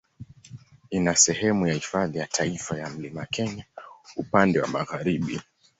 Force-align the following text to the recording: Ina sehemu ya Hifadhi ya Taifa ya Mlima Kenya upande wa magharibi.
Ina 0.89 1.15
sehemu 1.15 1.67
ya 1.67 1.73
Hifadhi 1.73 2.17
ya 2.17 2.27
Taifa 2.27 2.77
ya 2.77 2.89
Mlima 2.89 3.25
Kenya 3.25 3.65
upande 4.17 4.59
wa 4.61 4.67
magharibi. 4.67 5.41